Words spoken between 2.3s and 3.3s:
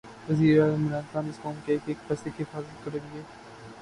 کی حفاظت کریں گے